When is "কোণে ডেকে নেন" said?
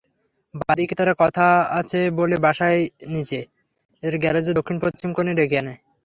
5.13-5.77